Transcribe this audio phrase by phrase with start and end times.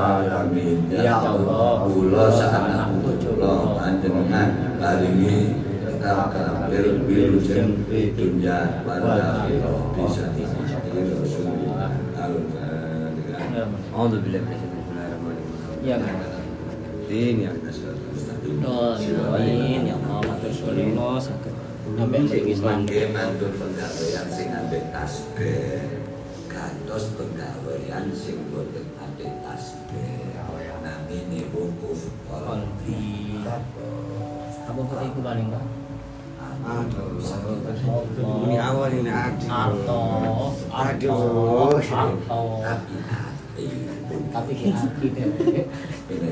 [0.00, 1.88] alamin Ya Allah.
[1.88, 5.56] kula sanak kula panjenengan paringi
[5.96, 10.28] takabir wilujeng fi dunya wal akhirah bisa
[10.92, 16.16] Rasulullah al-Fatihah أعوذ بالله من الشيطان الرجيم Ya kan.
[17.08, 17.52] الدين يا
[18.66, 21.50] Oh, amin ya Allah, matur suwun Allah saged
[21.96, 22.84] sampai Sing Islam.
[22.84, 25.82] mangke matur penggawean sing ambek tasbih
[26.51, 30.35] Gantos penggawean sing boten ambek tasbih.
[30.81, 33.39] Namine wukuf Qalbi.
[34.67, 35.63] Apa kok iku paling Pak?
[38.21, 40.01] Ini awal ini arto,
[40.69, 41.81] Aduh.
[41.81, 42.41] arto.
[42.61, 42.93] Tapi
[44.53, 45.07] hati.
[46.11, 46.29] Ini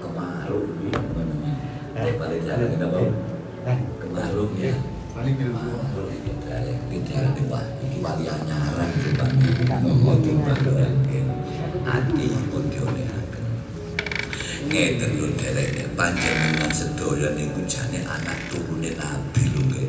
[0.00, 0.60] kemaru
[2.16, 3.10] Paling jarang kita bawa
[4.00, 4.74] Kemaru ya.
[4.74, 5.24] Yang wah
[7.80, 8.28] Ini wali
[11.86, 12.64] Hati pun
[15.38, 19.88] derek panjenengan sedaya niku jane anak turune Nabi lho nggih.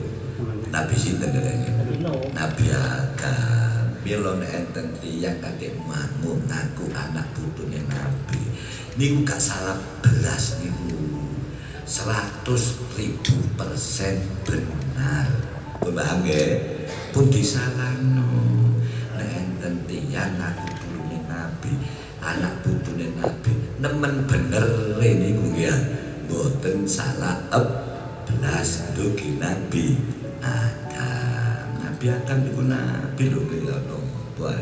[0.69, 1.65] Nabi sinten derek?
[2.31, 3.89] Nabi Adam.
[4.05, 8.39] Mila nek enten tiyang kadek mangut ngaku anak putune Nabi.
[9.01, 10.76] Niku gak salah belas niku.
[11.97, 12.45] 100
[12.93, 15.25] ribu persen benar.
[15.81, 16.61] Paham nggih?
[17.09, 18.29] Pun disalahno.
[19.17, 21.73] Nek enten tiyang ngaku putune Nabi,
[22.21, 25.73] anak putune Nabi nemen bener niku ya.
[26.29, 27.41] Mboten salah
[28.29, 29.97] belas dugi Nabi
[30.45, 31.81] Adam.
[31.81, 33.41] Nabi Adam niku nabi lho
[33.89, 34.53] napa.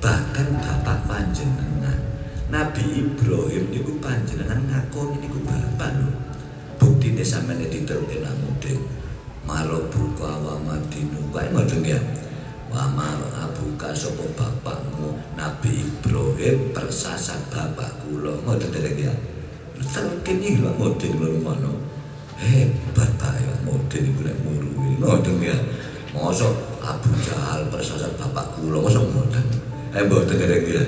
[0.00, 2.00] Bahkan bapak panjenengan
[2.48, 6.11] Nabi Ibrahim niku panjenengan ngakoni niku bapak lho.
[7.22, 8.34] Buktine sampeyan diteruke nang.
[9.46, 11.22] Maro buka wa madinu.
[11.30, 11.98] Kae ngoten ya.
[12.66, 18.34] Wa ma abuka sapa bapakmu Nabi Ibrahim persasat bapak kula.
[18.42, 19.14] Ngoten derek ya.
[19.78, 21.78] Terken iki lho mudeng lho ngono.
[22.42, 24.98] Hebat ta ya mudeng iku lek murui.
[24.98, 25.54] Ngoten ya.
[26.10, 29.46] Mosok Abu Jahal persasat bapak kula mosok ngoten.
[29.94, 30.82] Eh mboten derek ya.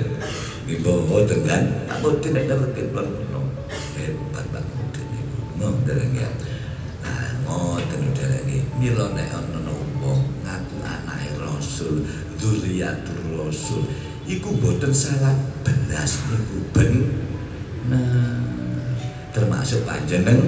[0.67, 1.63] Nggih mboten kan.
[1.87, 2.43] Tak mboten nek
[2.75, 3.39] kula ngono.
[3.95, 4.84] Hebat banget.
[5.55, 6.29] Ngoten derek ya.
[7.05, 8.59] Ah, ngoten derek iki.
[8.75, 9.71] Mila nek ana
[10.03, 12.03] wong ngaku anake Rasul,
[12.35, 13.87] dzurriyatul Rasul,
[14.27, 15.33] iku mboten salah
[15.63, 16.93] belas niku ben.
[19.31, 20.43] Termasuk panjeneng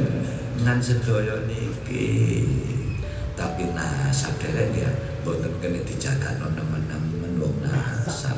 [0.62, 2.44] ngan sedaya niki.
[3.38, 4.92] Tapi nasab derek ya
[5.24, 8.36] mboten kena dijaga nemen-nemen wong nasab.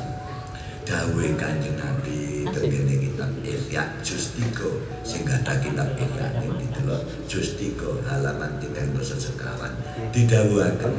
[0.86, 7.54] Dawe kanjeng Nabi tegene kitab Ihya juz 3 sing gadah kitab Ihya ini delok juz
[7.56, 9.72] 3 halaman 300 sekawan
[10.10, 10.94] didhawuhaken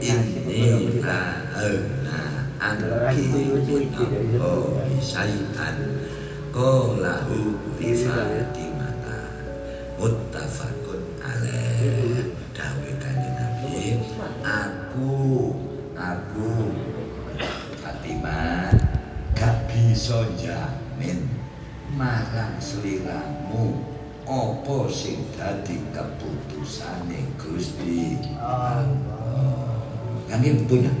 [0.00, 1.42] ini nah
[2.62, 3.26] anki
[4.38, 5.76] oh syai'an
[6.54, 8.94] qalahu fi Fatimah
[9.98, 12.42] muttafaqun alaih.
[13.02, 13.98] Kanjeng Nabi
[14.44, 15.54] aku
[15.98, 16.50] aku
[17.82, 18.70] Fatimah
[19.34, 20.22] gak bisa
[20.92, 21.24] jamin
[21.96, 23.80] marang sliramu
[24.28, 28.20] apa sing dadi keputusane Gusti?
[28.36, 29.80] Allah.
[30.28, 30.92] Kami punya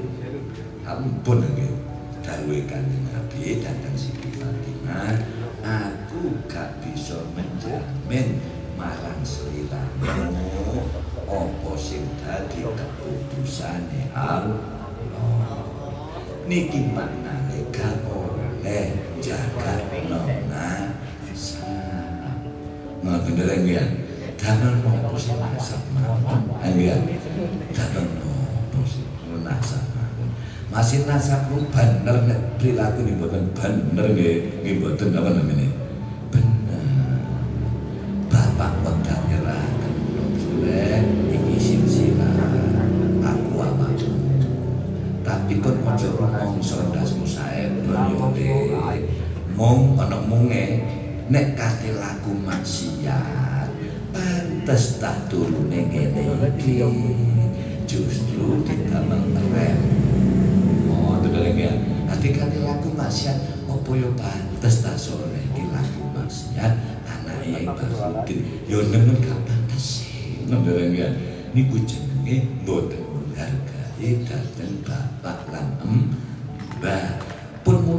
[0.88, 1.76] ampun nggih.
[2.22, 5.18] Dawuh kanjeng Nabi datang Siti Fatimah
[5.66, 8.38] aku gak bisa menjamin
[8.78, 10.86] marang sliramu
[11.28, 14.08] apa sing dadi keputusane.
[14.14, 14.72] Allah
[16.46, 18.02] niki maknane gak
[18.62, 19.74] oleh jaga
[20.06, 20.94] nona.
[21.34, 22.30] Salah
[23.02, 23.82] ngoten dereng ya?
[24.38, 26.46] Dalan nopo sing nasab mawon
[26.78, 26.94] ya?
[27.74, 29.06] Dalan nopo sing
[29.42, 29.82] nasab
[30.72, 35.68] masih nasab ku bener nek perilaku ini mboten bener nggih nggih mboten apa namanya?
[36.32, 36.86] Bener.
[38.32, 39.92] Bapak wedang nyerahaken
[40.40, 42.32] soleh iki silsilah.
[43.20, 44.16] Aku awakmu.
[45.20, 47.11] Tapi kon ojo ngomong banyune
[49.62, 50.82] mung ana munge.
[51.30, 53.70] Nek kate laku maksiat
[54.10, 56.82] pantes tak turune ngene iki.
[57.86, 59.78] Justru ditamang rem.
[60.90, 61.70] Oh terus ya.
[62.10, 63.38] Kate kate laku maksiat
[63.70, 66.74] opo yo pantes tak sore iki laku maksiat?
[67.06, 70.10] Anake Ibrahim yo nemen gak pantes
[70.50, 71.06] ngono ya.
[71.54, 75.78] Niku jenenge mboten menghargai dateng bapak lan
[76.80, 77.11] mbah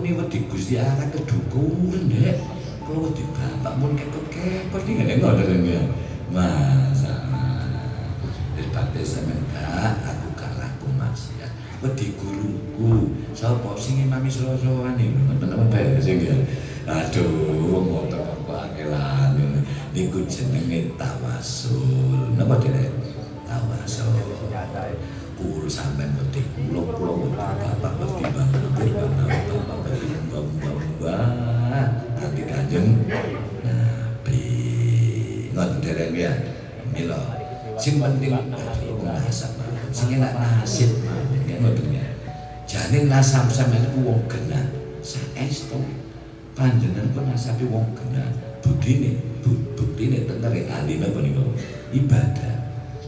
[0.04, 2.36] ini wedi gusti arah kedukun deh
[2.84, 5.82] kalau wedi bapak pun kepet-kepet ini gak ada yang ya?
[6.28, 7.24] Masa?
[8.60, 11.40] Daripada saya enggak aku kalah ku maksiat.
[11.40, 11.48] ya
[11.80, 13.16] wedi guruku.
[13.32, 16.36] Sapa sing ini mami selosokan ini teman-teman sing sih ya?
[16.84, 19.40] Aduh mau tepuk pakelan
[19.96, 22.36] ini ku jenenge tawasul.
[22.36, 22.92] Napa dia
[23.48, 24.44] tawasul.
[25.64, 29.00] Sampean mesti kula kula mesti bapak mesti bapak bapak
[29.42, 31.88] bapak mesti mbah-mbah.
[32.20, 32.88] Nanti kanjeng
[33.66, 34.44] Nabi.
[35.56, 36.34] Ngoten dereng ya.
[36.94, 37.22] Mila.
[37.82, 39.56] Sing penting aduh nasab.
[39.90, 42.06] Sing enak nasib mawon ya ngoten ya.
[42.70, 44.70] Jane nasab sampean ku wong genah.
[45.02, 45.82] Saestu
[46.54, 48.30] panjenengan pun nasabe wong genah.
[48.62, 49.18] Budine,
[49.74, 51.50] buktine tentere ahli napa niku?
[51.98, 52.54] Ibadah.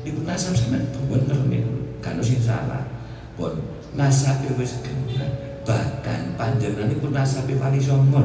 [0.02, 1.85] Iku nasab sampean bener niku.
[2.06, 2.86] Kan sing salah.
[3.34, 3.58] Pun
[3.98, 5.26] nasabe wis genah.
[5.66, 8.22] Bahkan panjenengan iku nasabe wali songo.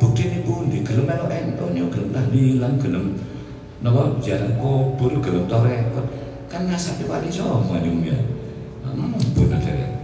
[0.00, 3.06] Buktine pundi gelem melok entonyo gelem tahlilan gelem
[3.84, 6.08] napa jalan kubur gelem torekot
[6.48, 8.16] kan nasabe wali songo ya.
[8.80, 10.00] Hmm, bener derek.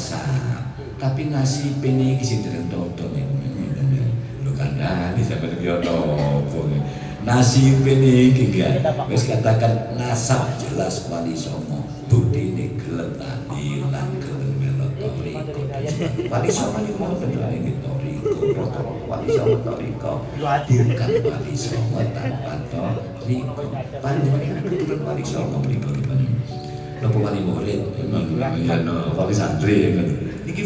[0.00, 0.64] nasab
[0.96, 3.26] tapi nasib ini kisi dereng toto nih
[4.40, 5.76] lu kandani sampai dia
[7.20, 8.80] nopo nasib ini gak
[9.12, 11.84] wis katakan nasab jelas wali songo.
[12.08, 15.60] Bukti ini gelem tahlilan gelem melok toriko
[16.32, 18.32] wali songo ini mau bener ini toriko
[19.04, 23.62] wali songo toriko bukan wali songo tanpa toriko
[24.00, 25.92] panjang kebetulan wali songo mereka
[27.00, 27.80] Nopo wali murid,
[28.60, 30.08] ya no wali santri ya kan.
[30.44, 30.62] Iki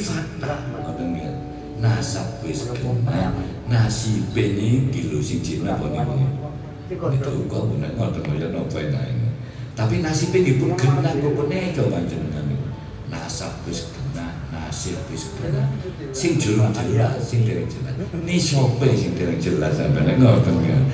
[0.83, 1.31] ngoten ya.
[1.79, 3.31] Nasab wis kena,
[3.71, 5.87] nasibe niki lho sing jina apa
[6.99, 7.47] niku.
[7.51, 9.33] Kok nek ngoten ya napa enak.
[9.75, 12.47] Tapi nasibe dipun genah kok punika panjenengan.
[13.11, 15.67] Nasab wis kena, nasib wis kena.
[16.15, 17.95] Sing jelas jelas, sing dereng jelas.
[18.23, 20.79] Ni sope sing dereng jelas sampeyan ngoten ya.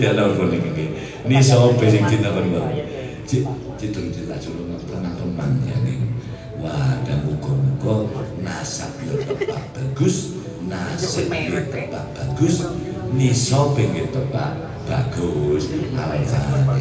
[0.00, 0.96] Ya napa niki.
[1.28, 2.40] Ni sope sing jina apa
[3.82, 5.98] Cidul jelas dulu tenang-tenang ya nih.
[6.62, 8.06] Wah, dan muka-muka
[8.38, 12.66] nasab yo tepat bagus, nasib yo tepat bagus,
[13.14, 14.52] nisab yo tepat
[14.86, 15.70] bagus.
[15.72, 16.72] Al-Fatihah.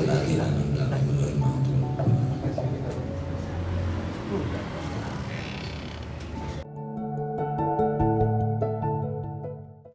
[0.00, 1.19] Ladzina an'amta 'alaihim